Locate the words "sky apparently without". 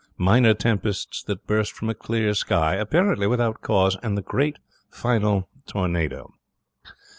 2.33-3.61